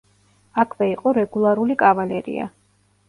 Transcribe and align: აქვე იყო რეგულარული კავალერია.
აქვე 0.63 0.87
იყო 0.93 1.13
რეგულარული 1.17 1.77
კავალერია. 1.85 2.49